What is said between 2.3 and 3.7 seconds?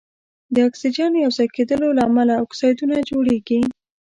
اکسایدونه جوړیږي.